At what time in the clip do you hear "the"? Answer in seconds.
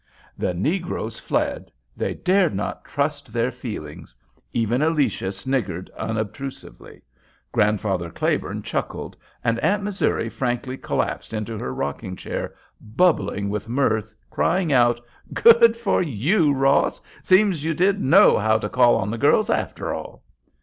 0.35-0.55, 19.11-19.19